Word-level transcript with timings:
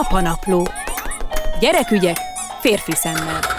Apanapló. 0.00 0.68
Gyerekügyek 1.60 2.16
férfi 2.60 2.92
szemmel. 2.94 3.57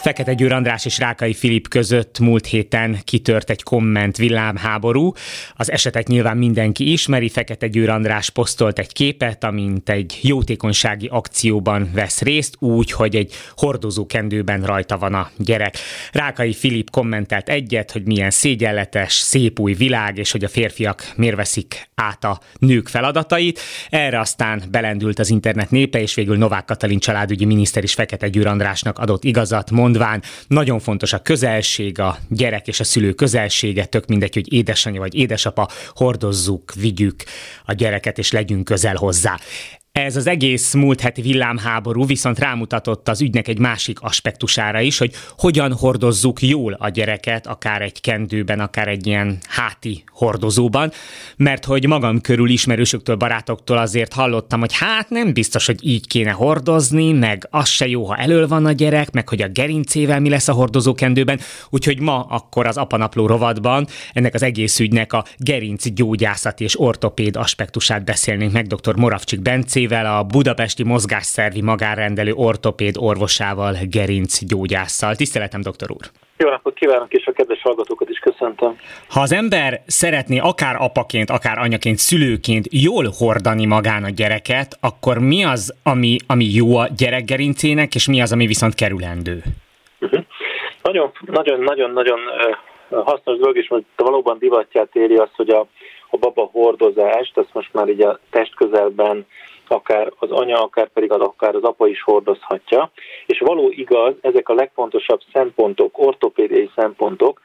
Fekete 0.00 0.34
Győr 0.34 0.52
András 0.52 0.84
és 0.84 0.98
Rákai 0.98 1.34
Filip 1.34 1.68
között 1.68 2.18
múlt 2.18 2.46
héten 2.46 2.98
kitört 3.04 3.50
egy 3.50 3.62
komment 3.62 4.16
villámháború. 4.16 5.12
Az 5.54 5.70
esetet 5.70 6.08
nyilván 6.08 6.36
mindenki 6.36 6.92
ismeri. 6.92 7.28
Fekete 7.28 7.68
Győr 7.68 7.88
András 7.88 8.30
posztolt 8.30 8.78
egy 8.78 8.92
képet, 8.92 9.44
amint 9.44 9.88
egy 9.88 10.18
jótékonysági 10.22 11.08
akcióban 11.12 11.90
vesz 11.94 12.20
részt, 12.20 12.56
úgy, 12.58 12.92
hogy 12.92 13.16
egy 13.16 13.34
hordozókendőben 13.56 14.62
rajta 14.62 14.98
van 14.98 15.14
a 15.14 15.30
gyerek. 15.36 15.76
Rákai 16.12 16.52
Filip 16.52 16.90
kommentelt 16.90 17.48
egyet, 17.48 17.90
hogy 17.90 18.06
milyen 18.06 18.30
szégyenletes, 18.30 19.12
szép 19.12 19.58
új 19.58 19.72
világ, 19.72 20.18
és 20.18 20.30
hogy 20.30 20.44
a 20.44 20.48
férfiak 20.48 21.12
miért 21.16 21.36
veszik 21.36 21.88
át 21.94 22.24
a 22.24 22.40
nők 22.58 22.88
feladatait. 22.88 23.60
Erre 23.90 24.20
aztán 24.20 24.62
belendült 24.70 25.18
az 25.18 25.30
internet 25.30 25.70
népe, 25.70 26.00
és 26.00 26.14
végül 26.14 26.36
Novák 26.36 26.64
Katalin 26.64 26.98
családügyi 26.98 27.44
miniszter 27.44 27.82
is 27.82 27.94
Fekete 27.94 28.28
Győr 28.28 28.46
Andrásnak 28.46 28.98
adott 28.98 29.24
igazat, 29.24 29.70
mondván 29.90 30.22
nagyon 30.46 30.78
fontos 30.78 31.12
a 31.12 31.22
közelség, 31.22 31.98
a 31.98 32.18
gyerek 32.28 32.68
és 32.68 32.80
a 32.80 32.84
szülő 32.84 33.12
közelsége, 33.12 33.84
tök 33.84 34.06
mindegy, 34.06 34.34
hogy 34.34 34.52
édesanyja 34.52 35.00
vagy 35.00 35.14
édesapa, 35.14 35.68
hordozzuk, 35.94 36.72
vigyük 36.74 37.22
a 37.64 37.72
gyereket, 37.72 38.18
és 38.18 38.32
legyünk 38.32 38.64
közel 38.64 38.96
hozzá. 38.96 39.38
Ez 40.04 40.16
az 40.16 40.26
egész 40.26 40.74
múlt 40.74 41.00
heti 41.00 41.22
villámháború 41.22 42.06
viszont 42.06 42.38
rámutatott 42.38 43.08
az 43.08 43.20
ügynek 43.20 43.48
egy 43.48 43.58
másik 43.58 44.00
aspektusára 44.00 44.80
is, 44.80 44.98
hogy 44.98 45.12
hogyan 45.38 45.72
hordozzuk 45.72 46.42
jól 46.42 46.72
a 46.72 46.88
gyereket, 46.88 47.46
akár 47.46 47.82
egy 47.82 48.00
kendőben, 48.00 48.60
akár 48.60 48.88
egy 48.88 49.06
ilyen 49.06 49.38
háti 49.48 50.04
hordozóban, 50.06 50.92
mert 51.36 51.64
hogy 51.64 51.86
magam 51.86 52.20
körül 52.20 52.48
ismerősöktől, 52.48 53.16
barátoktól 53.16 53.78
azért 53.78 54.12
hallottam, 54.12 54.60
hogy 54.60 54.76
hát 54.78 55.10
nem 55.10 55.32
biztos, 55.32 55.66
hogy 55.66 55.86
így 55.86 56.06
kéne 56.06 56.30
hordozni, 56.30 57.12
meg 57.12 57.46
az 57.50 57.68
se 57.68 57.88
jó, 57.88 58.04
ha 58.04 58.16
elől 58.16 58.48
van 58.48 58.66
a 58.66 58.72
gyerek, 58.72 59.10
meg 59.10 59.28
hogy 59.28 59.42
a 59.42 59.48
gerincével 59.48 60.20
mi 60.20 60.28
lesz 60.28 60.48
a 60.48 60.52
hordozókendőben, 60.52 61.40
úgyhogy 61.70 62.00
ma 62.00 62.22
akkor 62.22 62.66
az 62.66 62.76
apanapló 62.76 63.26
rovatban 63.26 63.86
ennek 64.12 64.34
az 64.34 64.42
egész 64.42 64.78
ügynek 64.78 65.12
a 65.12 65.24
gerinc 65.36 65.88
gyógyászati 65.88 66.64
és 66.64 66.80
ortopéd 66.80 67.36
aspektusát 67.36 68.04
beszélnénk 68.04 68.52
meg 68.52 68.66
dr. 68.66 68.96
Moravcsik 68.96 69.40
Bence, 69.40 69.88
Bencével, 69.90 70.18
a 70.18 70.22
budapesti 70.24 70.84
mozgásszervi 70.84 71.62
magánrendelő 71.62 72.32
ortopéd 72.32 72.96
orvosával, 72.98 73.74
gerinc 73.90 74.44
gyógyásszal. 74.44 75.14
Tiszteletem, 75.14 75.60
doktor 75.60 75.90
úr! 75.90 76.06
Jó 76.36 76.48
napot 76.48 76.74
kívánok, 76.74 77.12
és 77.12 77.26
a 77.26 77.32
kedves 77.32 77.62
hallgatókat 77.62 78.08
is 78.08 78.18
köszöntöm. 78.18 78.76
Ha 79.08 79.20
az 79.20 79.32
ember 79.32 79.82
szeretné 79.86 80.38
akár 80.38 80.76
apaként, 80.78 81.30
akár 81.30 81.58
anyaként, 81.58 81.96
szülőként 81.98 82.66
jól 82.70 83.06
hordani 83.18 83.66
magán 83.66 84.04
a 84.04 84.08
gyereket, 84.08 84.76
akkor 84.80 85.18
mi 85.18 85.44
az, 85.44 85.74
ami, 85.82 86.16
ami 86.26 86.44
jó 86.44 86.76
a 86.76 86.88
gyerekgerincének, 86.96 87.94
és 87.94 88.08
mi 88.08 88.20
az, 88.20 88.32
ami 88.32 88.46
viszont 88.46 88.74
kerülendő? 88.74 89.42
Uh-huh. 90.00 90.24
Nagyon, 90.82 91.10
nagyon, 91.26 91.60
nagyon, 91.60 91.90
nagyon 91.90 92.18
hasznos 92.90 93.38
dolog, 93.38 93.56
és 93.56 93.68
most 93.68 93.84
valóban 93.96 94.38
divatját 94.38 94.88
éri 94.92 95.16
az, 95.16 95.30
hogy 95.32 95.50
a, 95.50 95.66
a 96.10 96.16
baba 96.16 96.48
hordozást, 96.52 97.36
azt 97.36 97.52
most 97.52 97.72
már 97.72 97.88
így 97.88 98.02
a 98.02 98.18
test 98.30 98.54
közelben 98.54 99.26
akár 99.70 100.12
az 100.18 100.30
anya, 100.30 100.62
akár 100.62 100.88
pedig 100.88 101.12
az, 101.12 101.20
akár 101.20 101.54
az 101.54 101.62
apa 101.62 101.86
is 101.86 102.02
hordozhatja. 102.02 102.90
És 103.26 103.38
való 103.38 103.70
igaz, 103.70 104.14
ezek 104.20 104.48
a 104.48 104.54
legfontosabb 104.54 105.20
szempontok, 105.32 105.98
ortopédiai 105.98 106.70
szempontok, 106.76 107.40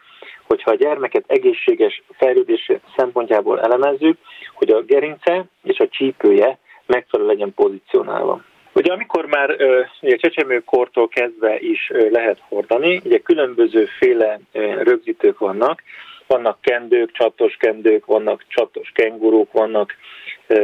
hogyha 0.48 0.72
a 0.72 0.76
gyermeket 0.76 1.24
egészséges 1.28 2.04
fejlődés 2.18 2.72
szempontjából 2.98 3.62
elemezzük, 3.62 4.18
hogy 4.54 4.70
a 4.70 4.82
gerince 4.82 5.46
és 5.64 5.80
a 5.80 5.88
csípője 5.88 6.58
megfelelő 6.86 7.30
legyen 7.30 7.54
pozícionálva. 7.54 8.42
Ugye 8.74 8.94
amikor 8.94 9.26
már 9.26 9.56
ugye 10.02 10.16
csecsemőkortól 10.16 11.08
kezdve 11.08 11.60
is 11.60 11.92
lehet 12.10 12.42
hordani, 12.48 13.02
ugye 13.06 13.18
különböző 13.18 13.86
féle 13.86 14.40
rögzítők 14.82 15.40
vannak, 15.40 15.82
vannak 16.28 16.62
kendők, 16.62 17.12
csatos 17.12 17.56
kendők, 17.60 18.06
vannak 18.06 18.46
csatos 18.48 18.92
kenguruk, 18.94 19.52
vannak 19.52 19.96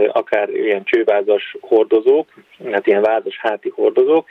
akár 0.08 0.50
ilyen 0.50 0.84
csővázas 0.84 1.56
hordozók, 1.62 2.28
hát 2.72 2.88
ilyen 2.88 3.02
vázas 3.02 3.38
háti 3.40 3.70
hordozók. 3.70 4.28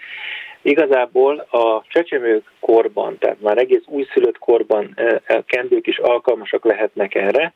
Igazából 0.62 1.46
a 1.50 1.82
csecsemők 1.88 2.44
korban, 2.60 3.18
tehát 3.18 3.40
már 3.40 3.58
egész 3.58 3.82
újszülött 3.86 4.38
korban 4.38 4.96
kendők 5.46 5.86
is 5.86 5.98
alkalmasak 5.98 6.64
lehetnek 6.64 7.14
erre. 7.14 7.52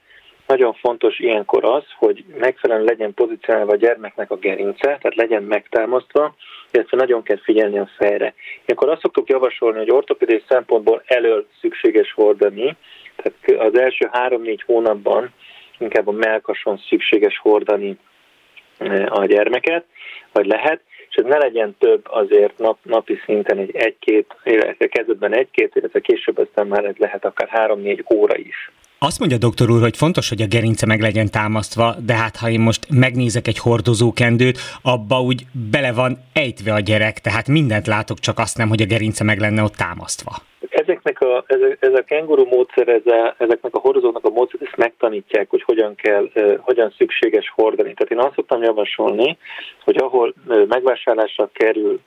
Nagyon 0.46 0.72
fontos 0.72 1.18
ilyenkor 1.18 1.64
az, 1.64 1.84
hogy 1.98 2.24
megfelelően 2.38 2.86
legyen 2.86 3.14
pozícionálva 3.14 3.72
a 3.72 3.76
gyermeknek 3.76 4.30
a 4.30 4.36
gerince, 4.36 4.82
tehát 4.82 5.14
legyen 5.14 5.42
megtámasztva, 5.42 6.34
illetve 6.70 6.96
nagyon 6.96 7.22
kell 7.22 7.38
figyelni 7.42 7.78
a 7.78 7.91
fejre. 7.96 8.34
Ilyenkor 8.64 8.88
azt 8.88 9.00
szoktuk 9.00 9.28
javasolni, 9.28 9.78
hogy 9.78 9.91
ortopédiai 9.91 10.42
szempontból 10.48 11.02
elől 11.06 11.46
szükséges 11.60 12.12
hordani, 12.12 12.76
tehát 13.16 13.69
az 13.69 13.78
első 13.78 14.08
három-négy 14.12 14.62
hónapban 14.66 15.32
inkább 15.78 16.06
a 16.08 16.12
melkason 16.12 16.80
szükséges 16.88 17.38
hordani 17.38 17.98
e, 18.78 19.06
a 19.10 19.25
gyermeket, 19.25 19.84
vagy 20.32 20.47
lehet, 20.47 20.80
és 21.08 21.16
ez 21.16 21.24
ne 21.24 21.38
legyen 21.38 21.76
több 21.78 22.06
azért 22.10 22.58
nap, 22.58 22.78
napi 22.82 23.20
szinten 23.24 23.58
egy, 23.58 23.76
egy-két, 23.76 24.34
illetve 24.44 24.86
kezdetben 24.86 25.34
egy-két, 25.34 25.74
illetve 25.74 26.00
később 26.00 26.38
aztán 26.38 26.66
már 26.66 26.84
ez 26.84 26.97
lehet 26.97 27.24
akár 27.24 27.48
három-négy 27.48 28.04
óra 28.14 28.36
is. 28.36 28.70
Azt 28.98 29.19
mondja 29.19 29.38
doktor 29.38 29.70
úr, 29.70 29.80
hogy 29.80 29.97
fontos, 29.97 30.28
hogy 30.28 30.42
a 30.42 30.47
gerince 30.47 30.86
meg 30.86 31.00
legyen 31.00 31.30
támasztva, 31.30 31.94
de 32.06 32.14
hát 32.14 32.36
ha 32.36 32.50
én 32.50 32.60
most 32.60 32.86
megnézek 32.91 33.47
egy 33.47 33.58
hordozókendőt, 33.58 34.58
abba 34.82 35.20
úgy 35.20 35.42
bele 35.70 35.92
van 35.92 36.19
ejtve 36.32 36.72
a 36.72 36.80
gyerek, 36.80 37.19
tehát 37.19 37.48
mindent 37.48 37.86
látok, 37.86 38.19
csak 38.19 38.38
azt 38.38 38.56
nem, 38.56 38.69
hogy 38.69 38.82
a 38.82 38.86
gerince 38.86 39.24
meg 39.24 39.38
lenne 39.38 39.62
ott 39.62 39.74
támasztva 39.74 40.32
ezeknek 40.87 41.21
a, 41.21 41.45
ez, 41.47 41.61
ez 41.78 41.93
a 41.93 42.05
kenguru 42.05 42.45
módszer, 42.45 42.89
ez 42.89 43.06
a, 43.06 43.34
ezeknek 43.39 43.75
a 43.75 43.78
hordozóknak 43.78 44.25
a 44.25 44.31
módszer, 44.31 44.61
ezt 44.62 44.77
megtanítják, 44.77 45.50
hogy 45.50 45.62
hogyan 45.62 45.95
kell, 45.95 46.31
hogyan 46.59 46.95
szükséges 46.97 47.53
hordani. 47.55 47.95
Tehát 47.95 48.12
én 48.12 48.19
azt 48.19 48.34
szoktam 48.34 48.62
javasolni, 48.62 49.39
hogy 49.84 49.97
ahol 49.97 50.34
megvásárlásra 50.69 51.50
kerül, 51.53 52.00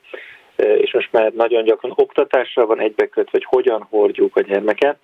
és 0.56 0.92
most 0.92 1.12
már 1.12 1.32
nagyon 1.32 1.64
gyakran 1.64 1.92
oktatásra 1.96 2.66
van 2.66 2.80
egybekötve, 2.80 3.30
hogy 3.30 3.44
hogyan 3.44 3.86
hordjuk 3.90 4.36
a 4.36 4.40
gyermeket. 4.40 4.96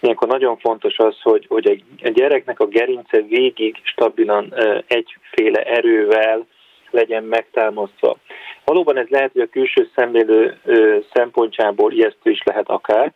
Ilyenkor 0.00 0.28
nagyon 0.28 0.56
fontos 0.56 0.98
az, 0.98 1.20
hogy, 1.22 1.46
hogy 1.48 1.82
a 2.02 2.08
gyereknek 2.08 2.60
a 2.60 2.66
gerince 2.66 3.20
végig 3.20 3.76
stabilan 3.82 4.54
egyféle 4.86 5.62
erővel, 5.62 6.46
legyen 6.90 7.24
megtámasztva. 7.24 8.16
Valóban 8.64 8.96
ez 8.96 9.06
lehet, 9.08 9.32
hogy 9.32 9.40
a 9.40 9.48
külső 9.50 9.90
szemlélő 9.94 10.58
szempontjából 11.12 11.92
ijesztő 11.92 12.30
is 12.30 12.42
lehet 12.44 12.68
akár, 12.68 13.12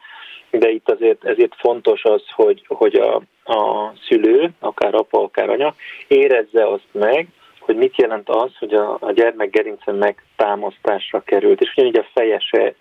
de 0.51 0.71
itt 0.71 0.91
azért 0.91 1.25
ezért 1.25 1.55
fontos 1.59 2.05
az, 2.05 2.23
hogy, 2.35 2.65
hogy 2.69 2.95
a, 2.95 3.15
a 3.53 3.93
szülő, 4.09 4.51
akár 4.61 4.95
apa, 4.95 5.23
akár 5.23 5.49
anya 5.49 5.75
érezze 6.09 6.67
azt 6.67 6.89
meg, 6.93 7.29
hogy 7.61 7.77
mit 7.77 7.97
jelent 7.97 8.29
az, 8.29 8.57
hogy 8.59 8.75
a, 8.75 8.97
a 9.01 9.13
gyermek 9.13 9.51
gerince 9.51 9.93
megtámasztásra 9.93 11.21
került, 11.21 11.61
és 11.61 11.73
ugyanígy 11.77 11.97
a 11.97 12.07
feje 12.15 12.39
se 12.39 12.75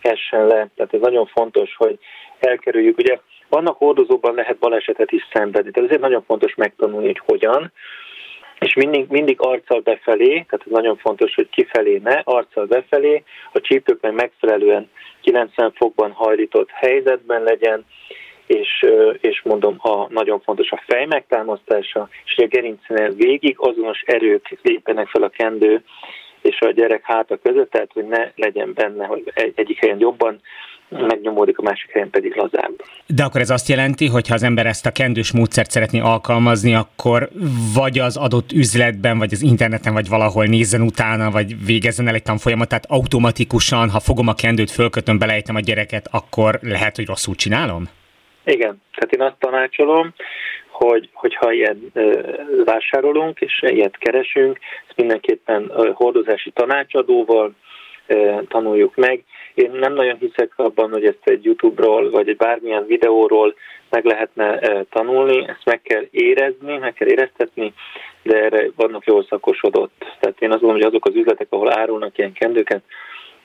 essen 0.00 0.46
le. 0.46 0.68
Tehát 0.76 0.94
ez 0.94 1.00
nagyon 1.00 1.26
fontos, 1.26 1.76
hogy 1.76 1.98
elkerüljük. 2.38 2.98
Ugye 2.98 3.18
vannak 3.48 3.76
hordozóban 3.76 4.34
lehet 4.34 4.58
balesetet 4.58 5.12
is 5.12 5.28
szenvedni, 5.32 5.70
tehát 5.70 5.88
ezért 5.88 6.02
nagyon 6.02 6.22
fontos 6.26 6.54
megtanulni, 6.54 7.06
hogy 7.06 7.20
hogyan, 7.26 7.72
és 8.60 8.74
mindig, 8.74 9.06
mindig 9.08 9.40
arccal 9.40 9.80
befelé, 9.80 10.28
tehát 10.28 10.66
ez 10.66 10.72
nagyon 10.72 10.96
fontos, 10.96 11.34
hogy 11.34 11.48
kifelé 11.50 12.00
ne, 12.04 12.20
arccal 12.24 12.66
befelé, 12.66 13.22
a 13.52 13.60
csípők 13.60 14.00
meg 14.00 14.12
megfelelően 14.12 14.90
90 15.22 15.72
fokban 15.72 16.10
hajlított 16.10 16.70
helyzetben 16.70 17.42
legyen, 17.42 17.84
és, 18.46 18.86
és 19.20 19.42
mondom, 19.44 19.76
a, 19.78 20.06
nagyon 20.08 20.40
fontos 20.40 20.70
a 20.70 20.82
fej 20.86 21.06
megtámasztása, 21.06 22.08
és 22.24 22.36
a 22.36 22.46
gerincnél 22.46 23.14
végig 23.14 23.54
azonos 23.58 24.02
erők 24.06 24.58
lépenek 24.62 25.08
fel 25.08 25.22
a 25.22 25.28
kendő 25.28 25.84
és 26.42 26.60
a 26.60 26.70
gyerek 26.70 27.02
háta 27.04 27.38
között, 27.42 27.70
tehát 27.70 27.90
hogy 27.92 28.06
ne 28.06 28.30
legyen 28.34 28.72
benne, 28.74 29.06
hogy 29.06 29.30
egy, 29.34 29.52
egyik 29.54 29.78
helyen 29.78 29.98
jobban 29.98 30.40
megnyomódik, 30.90 31.58
a 31.58 31.62
másik 31.62 31.90
helyen 31.90 32.10
pedig 32.10 32.34
lazább. 32.34 32.82
De 33.06 33.24
akkor 33.24 33.40
ez 33.40 33.50
azt 33.50 33.68
jelenti, 33.68 34.06
hogy 34.06 34.28
ha 34.28 34.34
az 34.34 34.42
ember 34.42 34.66
ezt 34.66 34.86
a 34.86 34.90
kendős 34.90 35.32
módszert 35.32 35.70
szeretné 35.70 36.00
alkalmazni, 36.00 36.74
akkor 36.74 37.28
vagy 37.74 37.98
az 37.98 38.16
adott 38.16 38.52
üzletben, 38.52 39.18
vagy 39.18 39.32
az 39.32 39.42
interneten, 39.42 39.92
vagy 39.92 40.08
valahol 40.08 40.44
nézzen 40.44 40.80
utána, 40.80 41.30
vagy 41.30 41.64
végezzen 41.66 42.08
el 42.08 42.14
egy 42.14 42.22
tanfolyamat, 42.22 42.68
tehát 42.68 42.86
automatikusan, 42.88 43.90
ha 43.90 44.00
fogom 44.00 44.28
a 44.28 44.34
kendőt, 44.34 44.70
fölkötöm, 44.70 45.18
belejtem 45.18 45.56
a 45.56 45.60
gyereket, 45.60 46.08
akkor 46.10 46.58
lehet, 46.62 46.96
hogy 46.96 47.06
rosszul 47.06 47.34
csinálom? 47.34 47.88
Igen, 48.44 48.82
tehát 48.94 49.12
én 49.12 49.20
azt 49.20 49.36
tanácsolom, 49.38 50.14
hogy, 50.84 51.08
hogyha 51.12 51.52
ilyen 51.52 51.92
vásárolunk, 52.64 53.40
és 53.40 53.62
ilyet 53.62 53.98
keresünk, 53.98 54.58
ezt 54.88 54.96
mindenképpen 54.96 55.70
hordozási 55.94 56.50
tanácsadóval 56.50 57.52
tanuljuk 58.48 58.96
meg, 58.96 59.24
én 59.54 59.70
nem 59.70 59.92
nagyon 59.92 60.16
hiszek 60.16 60.52
abban, 60.56 60.90
hogy 60.90 61.04
ezt 61.04 61.20
egy 61.24 61.44
YouTube-ról 61.44 62.10
vagy 62.10 62.28
egy 62.28 62.36
bármilyen 62.36 62.86
videóról 62.86 63.54
meg 63.90 64.04
lehetne 64.04 64.58
tanulni, 64.90 65.48
ezt 65.48 65.64
meg 65.64 65.82
kell 65.82 66.04
érezni, 66.10 66.78
meg 66.78 66.92
kell 66.92 67.08
éreztetni, 67.08 67.72
de 68.22 68.36
erre 68.36 68.70
vannak 68.76 69.04
jól 69.04 69.24
szakosodott. 69.24 69.92
Tehát 70.20 70.40
én 70.40 70.50
azt 70.50 70.60
gondolom, 70.60 70.76
hogy 70.76 70.90
azok 70.90 71.06
az 71.06 71.14
üzletek, 71.14 71.46
ahol 71.50 71.78
árulnak 71.78 72.18
ilyen 72.18 72.32
kendőket, 72.32 72.82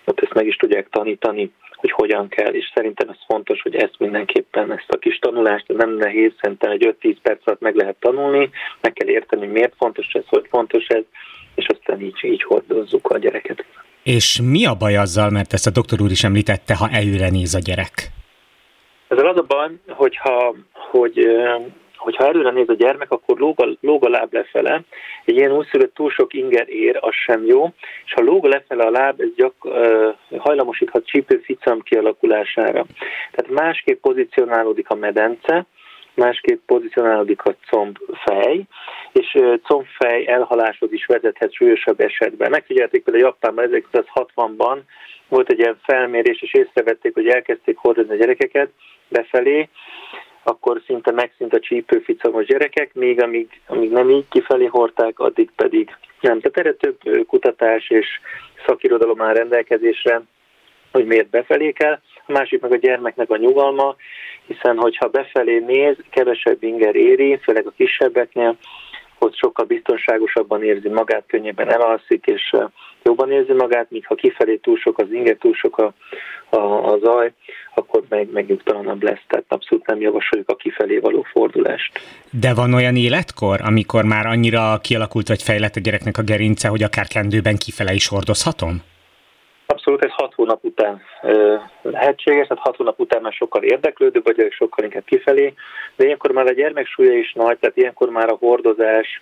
ott 0.06 0.22
ezt 0.22 0.34
meg 0.34 0.48
is 0.48 0.56
tudják 0.56 0.90
tanítani, 0.90 1.52
hogy 1.76 1.92
hogyan 1.92 2.28
kell, 2.28 2.54
és 2.54 2.72
szerintem 2.74 3.10
ez 3.10 3.26
fontos, 3.28 3.62
hogy 3.62 3.76
ezt 3.76 3.96
mindenképpen, 3.98 4.72
ezt 4.72 4.92
a 4.92 4.98
kis 4.98 5.20
tanulást, 5.20 5.68
nem 5.68 5.90
nehéz, 5.90 6.32
szerintem 6.42 6.72
egy 6.72 6.96
5-10 7.02 7.16
perc 7.22 7.48
alatt 7.48 7.62
meg 7.62 7.76
lehet 7.76 7.96
tanulni, 8.00 8.50
meg 8.82 8.94
kell 8.94 9.08
érteni, 9.08 9.42
hogy 9.42 9.52
miért 9.52 9.74
fontos 9.78 10.08
ez, 10.14 10.24
hogy 10.28 10.46
fontos 10.50 10.88
ez, 10.88 11.04
és 11.56 11.68
aztán 11.68 12.02
így, 12.02 12.20
így 12.22 12.44
hordozzuk 12.44 13.10
a 13.10 13.18
gyereket. 13.18 13.66
És 14.04 14.42
mi 14.44 14.66
a 14.66 14.74
baj 14.74 14.96
azzal, 14.96 15.30
mert 15.30 15.54
ezt 15.54 15.68
a 15.68 15.72
doktor 15.72 16.02
úr 16.02 16.12
is 16.12 16.24
említette, 16.24 16.76
ha 16.76 16.90
előre 16.92 17.30
néz 17.30 17.56
a 17.56 17.60
gyerek? 17.60 17.92
Ezzel 19.08 19.28
az 19.28 19.38
a 19.38 19.46
baj, 19.48 19.70
hogyha, 19.88 20.56
hogy 20.72 21.28
hogyha 22.06 22.26
előre 22.26 22.52
néz 22.52 22.70
a 22.70 22.74
gyermek, 22.74 23.12
akkor 23.12 23.38
lóg 23.38 23.62
a, 23.62 23.68
lóg 23.82 24.06
a 24.06 24.10
láb 24.10 24.34
lefele. 24.34 24.82
Egy 25.26 25.36
ilyen 25.36 25.52
újszülött 25.52 25.94
túl 25.94 26.10
sok 26.10 26.34
inger 26.34 26.70
ér, 26.70 26.98
az 27.02 27.14
sem 27.14 27.46
jó, 27.46 27.74
és 28.06 28.14
ha 28.14 28.22
lóg 28.22 28.46
lefele 28.46 28.84
a 28.84 28.90
láb, 28.90 29.22
ez 29.22 29.34
gyak, 29.36 29.66
uh, 29.66 30.14
hajlamosíthat 30.38 31.06
csípőficam 31.06 31.82
kialakulására. 31.82 32.86
Tehát 33.32 33.64
másképp 33.64 34.02
pozícionálódik 34.02 34.90
a 34.90 34.96
medence, 34.96 35.66
másképp 36.14 36.60
pozícionálódik 36.66 37.44
a 37.44 37.56
combfej, 37.70 38.62
és 39.12 39.38
combfej 39.64 40.28
elhaláshoz 40.28 40.92
is 40.92 41.06
vezethet 41.06 41.54
súlyosabb 41.54 42.00
esetben. 42.00 42.50
Megfigyelték 42.50 43.04
például 43.04 43.26
Japánban 43.26 43.84
1960-ban 43.92 44.78
volt 45.28 45.50
egy 45.50 45.60
ilyen 45.60 45.80
felmérés, 45.84 46.42
és 46.42 46.54
észrevették, 46.54 47.14
hogy 47.14 47.28
elkezdték 47.28 47.78
hordozni 47.78 48.14
a 48.14 48.18
gyerekeket 48.18 48.70
befelé, 49.08 49.70
akkor 50.48 50.82
szinte 50.86 51.12
megszint 51.12 51.54
a 51.54 51.60
csípőficamos 51.60 52.46
gyerekek, 52.46 52.94
még 52.94 53.22
amíg, 53.22 53.62
amíg 53.68 53.92
nem 53.92 54.10
így 54.10 54.26
kifelé 54.30 54.66
hordták, 54.66 55.20
addig 55.20 55.50
pedig 55.56 55.96
nem. 56.22 56.40
Tehát 56.40 56.58
erre 56.58 56.74
több 56.74 57.26
kutatás 57.28 57.90
és 57.90 58.08
szakirodalom 58.66 59.22
áll 59.22 59.34
rendelkezésre, 59.34 60.22
hogy 60.92 61.06
miért 61.06 61.30
befelé 61.30 61.72
kell. 61.72 62.00
A 62.26 62.32
másik 62.32 62.62
meg 62.62 62.72
a 62.72 62.76
gyermeknek 62.78 63.30
a 63.30 63.38
nyugalma, 63.38 63.96
hiszen 64.48 64.78
hogyha 64.78 65.08
befelé 65.08 65.58
néz, 65.58 65.96
kevesebb 66.10 66.64
inger 66.64 66.96
éri, 66.96 67.38
főleg 67.38 67.68
a 67.68 67.74
kisebbeknél, 67.78 68.58
ott 69.26 69.36
sokkal 69.36 69.66
biztonságosabban 69.66 70.64
érzi 70.64 70.90
magát, 70.90 71.24
könnyebben 71.28 71.72
elalszik, 71.72 72.26
és 72.26 72.56
jobban 73.04 73.32
érzi 73.32 73.54
magát, 73.54 73.92
míg 73.92 74.06
ha 74.08 74.16
kifelé 74.16 74.56
túl 74.56 74.78
sok 74.78 74.98
az 74.98 75.12
inger, 75.12 75.36
túl 75.36 75.54
sok 75.54 75.78
a, 75.78 75.94
a, 76.50 76.94
a 76.94 76.98
zaj, 77.04 77.32
akkor 77.76 78.04
meg, 78.10 78.32
meg 78.32 78.48
nyugtalanabb 78.48 79.04
lesz. 79.04 79.22
Tehát 79.28 79.46
abszolút 79.48 79.88
nem 79.88 80.02
javasoljuk 80.02 80.50
a 80.50 80.56
kifelé 80.56 80.98
való 80.98 81.26
fordulást. 81.32 82.00
De 82.30 82.54
van 82.54 82.74
olyan 82.74 82.96
életkor, 82.96 83.60
amikor 83.64 84.04
már 84.04 84.26
annyira 84.26 84.80
kialakult 84.82 85.28
vagy 85.28 85.44
fejlett 85.44 85.76
a 85.76 85.80
gyereknek 85.80 86.18
a 86.18 86.24
gerince, 86.24 86.68
hogy 86.68 86.84
akár 86.84 87.08
kendőben 87.08 87.58
kifele 87.58 87.94
is 87.94 88.08
hordozhatom? 88.08 88.84
Abszolút, 89.66 90.04
ez 90.04 90.12
hat 90.12 90.34
hónap 90.46 90.64
után 90.64 91.02
lehetséges, 91.82 92.48
tehát 92.48 92.64
hat 92.64 92.76
hónap 92.76 93.00
után 93.00 93.22
már 93.22 93.34
sokkal 93.34 93.64
érdeklődőbb, 93.64 94.24
vagy 94.24 94.48
sokkal 94.50 94.84
inkább 94.84 95.04
kifelé, 95.06 95.54
de 95.96 96.04
ilyenkor 96.04 96.32
már 96.32 96.46
a 96.46 96.54
gyermek 96.54 96.88
súlya 96.88 97.18
is 97.18 97.34
nagy, 97.34 97.58
tehát 97.58 97.78
ilyenkor 97.78 98.10
már 98.10 98.30
a 98.30 98.38
hordozás, 98.40 99.22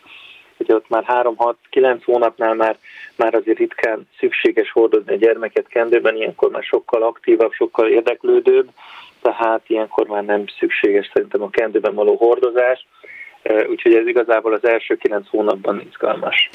hogy 0.58 0.72
ott 0.72 0.90
már 0.90 1.04
3-6-9 1.72 2.02
hónapnál 2.06 2.54
már, 2.54 2.78
már 3.16 3.34
azért 3.34 3.58
ritkán 3.58 4.08
szükséges 4.20 4.72
hordozni 4.72 5.14
a 5.14 5.18
gyermeket 5.18 5.68
kendőben, 5.68 6.16
ilyenkor 6.16 6.50
már 6.50 6.64
sokkal 6.64 7.04
aktívabb, 7.04 7.52
sokkal 7.52 7.88
érdeklődőbb, 7.88 8.68
tehát 9.22 9.62
ilyenkor 9.68 10.08
már 10.08 10.24
nem 10.24 10.44
szükséges 10.60 11.10
szerintem 11.14 11.42
a 11.42 11.50
kendőben 11.50 11.94
való 11.94 12.16
hordozás, 12.16 12.88
úgyhogy 13.70 13.94
ez 13.94 14.08
igazából 14.08 14.54
az 14.54 14.68
első 14.68 14.96
9 14.96 15.28
hónapban 15.30 15.82
izgalmas. 15.90 16.50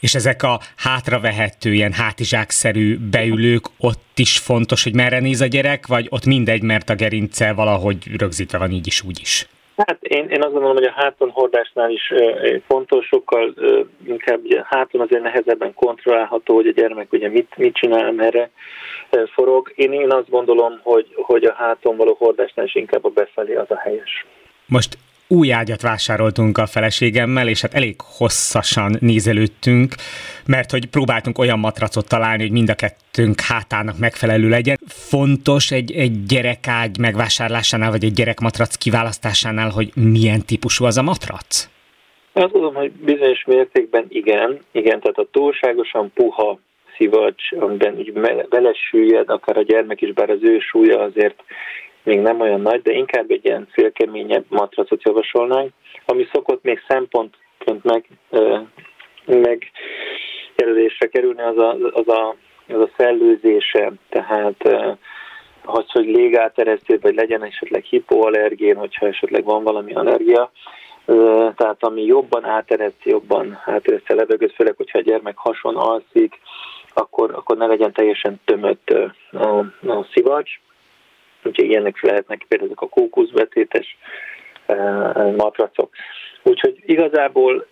És 0.00 0.14
ezek 0.14 0.42
a 0.42 0.58
hátravehető, 0.76 1.72
ilyen 1.72 1.92
hátizsákszerű 1.92 2.96
beülők, 3.10 3.64
ott 3.78 4.12
is 4.16 4.38
fontos, 4.38 4.82
hogy 4.82 4.94
merre 4.94 5.20
néz 5.20 5.40
a 5.40 5.46
gyerek, 5.46 5.86
vagy 5.86 6.06
ott 6.10 6.24
mindegy, 6.24 6.62
mert 6.62 6.90
a 6.90 6.94
gerince 6.94 7.52
valahogy 7.52 8.16
rögzítve 8.18 8.58
van 8.58 8.70
így 8.70 8.86
is, 8.86 9.02
úgy 9.02 9.18
is? 9.20 9.46
Hát 9.86 10.02
én, 10.02 10.28
én 10.28 10.42
azt 10.42 10.52
gondolom, 10.52 10.76
hogy 10.76 10.84
a 10.84 10.94
háton 10.96 11.30
hordásnál 11.30 11.90
is 11.90 12.12
fontos, 12.66 13.06
sokkal 13.06 13.54
inkább 14.06 14.44
ugye, 14.44 14.62
háton 14.64 15.00
azért 15.00 15.22
nehezebben 15.22 15.74
kontrollálható, 15.74 16.54
hogy 16.54 16.66
a 16.66 16.72
gyermek 16.72 17.12
ugye 17.12 17.28
mit, 17.28 17.56
mit 17.56 17.74
csinál, 17.74 18.12
merre 18.12 18.50
forog. 19.32 19.72
Én, 19.74 19.92
én 19.92 20.12
azt 20.12 20.30
gondolom, 20.30 20.80
hogy, 20.82 21.06
hogy 21.14 21.44
a 21.44 21.54
háton 21.54 21.96
való 21.96 22.14
hordásnál 22.18 22.66
is 22.66 22.74
inkább 22.74 23.04
a 23.04 23.08
befelé 23.08 23.54
az 23.54 23.70
a 23.70 23.78
helyes. 23.78 24.26
Most 24.66 24.98
új 25.28 25.52
ágyat 25.52 25.82
vásároltunk 25.82 26.58
a 26.58 26.66
feleségemmel, 26.66 27.48
és 27.48 27.60
hát 27.60 27.74
elég 27.74 27.94
hosszasan 28.18 28.96
nézelődtünk, 29.00 29.94
mert 30.46 30.70
hogy 30.70 30.86
próbáltunk 30.86 31.38
olyan 31.38 31.58
matracot 31.58 32.08
találni, 32.08 32.42
hogy 32.42 32.52
mind 32.52 32.68
a 32.68 32.74
kettőnk 32.74 33.40
hátának 33.40 33.98
megfelelő 33.98 34.48
legyen. 34.48 34.76
Fontos 34.86 35.70
egy, 35.70 35.92
egy 35.92 36.24
gyerekágy 36.26 36.98
megvásárlásánál, 36.98 37.90
vagy 37.90 38.04
egy 38.04 38.12
gyerekmatrac 38.12 38.76
kiválasztásánál, 38.76 39.70
hogy 39.70 39.90
milyen 39.94 40.44
típusú 40.46 40.84
az 40.84 40.96
a 40.96 41.02
matrac? 41.02 41.68
Azt 42.32 42.52
gondolom, 42.52 42.74
hogy 42.74 42.92
bizonyos 42.92 43.44
mértékben 43.44 44.06
igen, 44.08 44.58
igen, 44.72 45.00
tehát 45.00 45.18
a 45.18 45.28
túlságosan 45.32 46.10
puha 46.14 46.58
szivacs, 46.96 47.52
amiben 47.52 47.98
így 47.98 48.12
belesüllyed, 48.48 49.30
akár 49.30 49.56
a 49.56 49.62
gyermek 49.62 50.00
is, 50.00 50.12
bár 50.12 50.30
az 50.30 50.38
ő 50.42 50.58
súlya 50.58 51.00
azért 51.00 51.42
még 52.08 52.20
nem 52.20 52.40
olyan 52.40 52.60
nagy, 52.60 52.82
de 52.82 52.92
inkább 52.92 53.30
egy 53.30 53.44
ilyen 53.44 53.68
félkeményebb 53.70 54.44
matracot 54.48 55.02
javasolnánk, 55.02 55.70
ami 56.06 56.28
szokott 56.32 56.62
még 56.62 56.80
szempontként 56.88 57.84
meg, 57.84 58.04
meg 59.26 59.70
jelölésre 60.56 61.06
kerülni, 61.06 61.40
az 61.40 61.58
a, 61.58 61.76
az 61.92 62.08
a, 62.08 62.34
az 62.68 62.80
a 62.80 62.90
szellőzése, 62.96 63.92
tehát 64.08 64.62
az, 65.64 65.84
hogy 65.90 66.04
légáteresztő, 66.04 66.98
vagy 67.00 67.14
legyen 67.14 67.44
esetleg 67.44 67.82
hipoallergén, 67.82 68.76
hogyha 68.76 69.06
esetleg 69.06 69.44
van 69.44 69.62
valami 69.62 69.94
allergia, 69.94 70.50
tehát 71.56 71.76
ami 71.78 72.04
jobban 72.04 72.44
átereszti, 72.44 73.10
jobban 73.10 73.58
átereszti 73.64 74.12
a 74.12 74.16
levegőt, 74.16 74.54
főleg, 74.54 74.74
hogyha 74.76 74.98
a 74.98 75.02
gyermek 75.02 75.36
hason 75.36 75.76
alszik, 75.76 76.40
akkor, 76.94 77.30
akkor 77.34 77.56
ne 77.56 77.66
legyen 77.66 77.92
teljesen 77.92 78.40
tömött 78.44 78.90
a, 79.32 79.58
a 79.86 80.06
szivacs 80.12 80.50
úgyhogy 81.42 81.70
ilyenek 81.70 82.02
lehetnek 82.02 82.44
például 82.48 82.70
ezek 82.70 82.82
a 82.82 82.88
kókuszbetétes 82.88 83.96
eh, 84.66 85.34
matracok. 85.36 85.90
Úgyhogy 86.42 86.82
igazából 86.86 87.66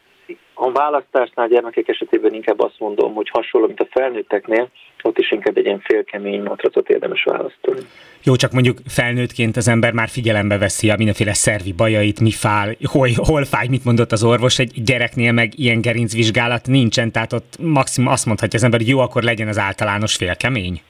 a 0.55 0.73
választásnál 0.73 1.49
gyermekek 1.49 1.89
esetében 1.89 2.35
inkább 2.35 2.61
azt 2.61 2.79
mondom, 2.79 3.15
hogy 3.15 3.29
hasonló, 3.33 3.67
mint 3.67 3.81
a 3.81 3.87
felnőtteknél, 3.91 4.71
ott 5.03 5.19
is 5.19 5.31
inkább 5.31 5.57
egy 5.57 5.65
ilyen 5.65 5.81
félkemény 5.81 6.43
matracot 6.43 6.89
érdemes 6.89 7.25
választani. 7.25 7.81
Jó, 8.23 8.37
csak 8.37 8.53
mondjuk 8.53 8.79
felnőttként 8.89 9.57
az 9.57 9.69
ember 9.69 9.93
már 9.93 10.09
figyelembe 10.09 10.59
veszi 10.59 10.91
a 10.91 10.97
mindenféle 10.97 11.33
szervi 11.33 11.73
bajait, 11.73 12.21
mi 12.21 12.31
fáj, 12.31 12.77
hol, 12.91 13.09
hol 13.17 13.45
fáj, 13.45 13.67
mit 13.69 13.85
mondott 13.85 14.13
az 14.13 14.25
orvos, 14.25 14.59
egy 14.59 14.83
gyereknél 14.85 15.33
meg 15.33 15.59
ilyen 15.59 15.81
gerincvizsgálat 15.81 16.67
nincsen, 16.67 17.13
tehát 17.13 17.33
ott 17.33 17.57
maximum 17.61 18.13
azt 18.13 18.27
mondhatja 18.27 18.59
az 18.59 18.65
ember, 18.65 18.81
hogy 18.81 18.89
jó, 18.89 18.99
akkor 18.99 19.23
legyen 19.23 19.49
az 19.49 19.59
általános 19.59 20.17
félkemény. 20.17 20.81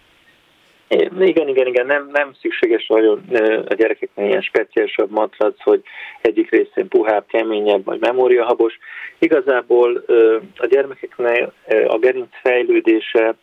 Igen, 1.20 1.49
igen, 1.49 1.66
igen, 1.66 1.87
nem, 1.87 2.08
nem 2.12 2.32
szükséges 2.40 2.87
nagyon 2.87 3.23
a 3.68 3.75
gyerekeknek 3.75 4.28
ilyen 4.28 4.40
speciálisabb 4.40 5.11
matrac, 5.11 5.62
hogy 5.62 5.82
egyik 6.20 6.50
részén 6.50 6.88
puhább, 6.88 7.25
keményebb, 7.26 7.85
vagy 7.85 8.00
memóriahabos. 8.00 8.78
Igazából 9.18 10.04
a 10.56 10.66
gyermekeknek 10.66 11.50
a 11.87 11.99
gerinc 11.99 12.28
fejlődése 12.42 13.35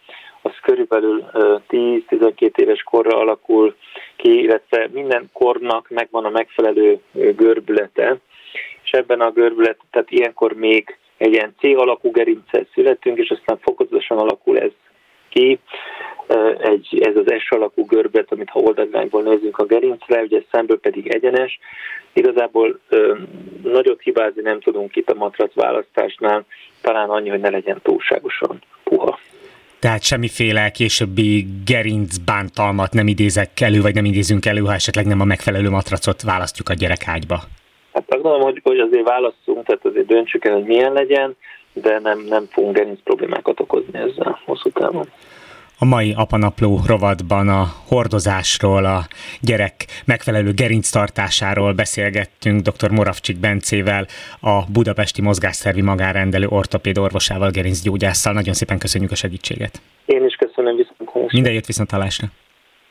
az 0.42 0.52
körülbelül 0.62 1.26
10-12 1.70 2.58
éves 2.58 2.84
korra 2.84 3.18
alakul 3.18 3.76
ki, 4.16 4.42
illetve 4.42 4.90
minden 4.92 5.30
kornak 5.34 5.90
megvan 5.90 6.26
a 6.26 6.30
megfelelő 6.30 7.00
görbülete, 7.14 8.18
és 8.84 8.92
ebben 8.92 9.22
a 9.22 9.32
görbület, 9.32 9.78
tehát 9.92 10.12
ilyenkor 10.12 10.54
még 10.54 10.98
egy 11.18 11.34
ilyen 11.34 11.56
C 11.60 11.64
alakú 11.64 12.12
gerincsel 12.12 12.68
születünk, 12.74 13.18
és 13.18 13.30
aztán 13.30 13.58
fokozatosan 13.62 14.18
alakul 14.18 14.60
ez 14.60 14.72
ki 15.34 15.60
egy, 16.60 17.02
ez 17.02 17.16
az 17.16 17.34
S 17.40 17.50
alakú 17.50 17.86
görbet, 17.86 18.32
amit 18.32 18.50
ha 18.50 18.60
oldalányból 18.60 19.22
nézzünk 19.22 19.58
a 19.58 19.66
gerincre, 19.66 20.22
ugye 20.22 20.42
szemből 20.52 20.80
pedig 20.80 21.08
egyenes. 21.08 21.60
Igazából 22.14 22.80
ö, 22.90 23.14
nagyot 23.64 24.02
hibázni 24.02 24.42
nem 24.42 24.60
tudunk 24.60 24.96
itt 24.96 25.10
a 25.10 25.14
matrac 25.14 25.54
választásnál, 25.54 26.46
talán 26.82 27.10
annyi, 27.10 27.30
hogy 27.30 27.40
ne 27.40 27.50
legyen 27.50 27.80
túlságosan 27.84 28.62
puha. 28.84 29.20
Tehát 29.80 30.04
semmiféle 30.04 30.70
későbbi 30.70 31.46
gerinc 31.66 32.18
bántalmat 32.18 32.94
nem 32.94 33.08
idézek 33.08 33.62
elő, 33.62 33.82
vagy 33.82 33.94
nem 33.94 34.06
idézünk 34.06 34.46
elő, 34.46 34.62
ha 34.62 34.74
esetleg 34.74 35.06
nem 35.06 35.22
a 35.22 35.26
megfelelő 35.26 35.70
matracot 35.70 36.22
választjuk 36.22 36.70
a 36.70 36.74
gyerekágyba. 36.74 37.36
Hát 37.94 38.04
azt 38.08 38.22
gondolom, 38.22 38.42
hogy, 38.42 38.60
hogy 38.64 38.80
azért 38.80 39.08
válasszunk, 39.08 39.66
tehát 39.66 39.86
azért 39.86 40.06
döntsük 40.06 40.46
el, 40.46 40.54
hogy 40.54 40.64
milyen 40.64 40.94
legyen, 40.94 41.36
de 41.74 42.00
nem, 42.00 42.26
nem 42.28 42.48
fogunk 42.50 42.76
gerinc 42.76 43.00
problémákat 43.04 43.60
okozni 43.60 44.00
ezzel 44.00 44.40
hosszú 44.46 44.70
távon. 44.70 45.10
A 45.80 45.86
mai 45.86 46.14
apanapló 46.18 46.80
rovatban 46.88 47.50
a 47.50 47.66
hordozásról, 47.88 48.86
a 48.86 49.02
gyerek 49.42 49.86
megfelelő 50.06 50.54
gerinctartásáról 50.54 51.74
beszélgettünk 51.74 52.62
dr. 52.62 52.92
Moravcsik 52.92 53.38
Bencével, 53.40 54.06
a 54.40 54.62
Budapesti 54.72 55.22
Mozgásszervi 55.22 55.82
Magánrendelő 55.82 56.48
ortopéd 56.48 56.98
orvosával, 56.98 57.50
gerincgyógyásszal. 57.50 58.34
Nagyon 58.34 58.54
szépen 58.54 58.78
köszönjük 58.78 59.12
a 59.12 59.16
segítséget. 59.16 59.82
Én 60.06 60.26
is 60.26 60.36
köszönöm 60.36 60.76
viszont. 60.76 61.32
Minden 61.32 61.54
jött 61.54 61.66
viszont 61.66 61.92
hallásra. 61.92 62.28